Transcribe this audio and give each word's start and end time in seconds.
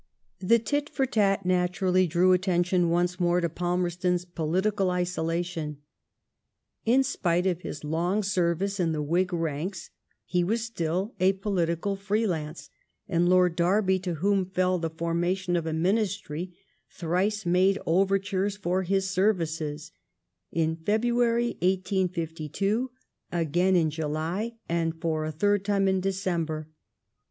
The 0.39 0.57
tit*for 0.57 1.05
tat 1.05 1.45
naturally 1.45 2.07
drew 2.07 2.31
attention 2.33 2.89
once 2.89 3.19
more 3.19 3.39
to 3.39 3.47
Palmerston's 3.47 4.25
political 4.25 4.89
isolation. 4.89 5.77
In 6.87 7.03
spite 7.03 7.45
of 7.45 7.61
his 7.61 7.83
long 7.83 8.23
service 8.23 8.79
in 8.79 8.93
the 8.93 9.01
Whig 9.03 9.31
ranks, 9.31 9.91
he 10.25 10.43
was 10.43 10.63
still 10.63 11.13
a 11.19 11.33
political 11.33 11.95
free 11.95 12.25
lance; 12.25 12.71
and 13.07 13.29
Lord 13.29 13.55
Derby, 13.55 13.99
to 13.99 14.15
whom 14.15 14.47
fell 14.49 14.79
the 14.79 14.89
formation 14.89 15.55
of 15.55 15.67
a 15.67 15.71
ministry, 15.71 16.57
thrice 16.89 17.45
made 17.45 17.77
overtures 17.85 18.57
for 18.57 18.81
his 18.81 19.07
services; 19.07 19.91
in 20.51 20.77
February 20.77 21.49
1862, 21.61 22.89
again 23.31 23.75
in 23.75 23.91
July, 23.91 24.53
and 24.67 24.99
for 24.99 25.25
a 25.25 25.31
third 25.31 25.63
time 25.63 25.87
in 25.87 26.01
December. 26.01 26.67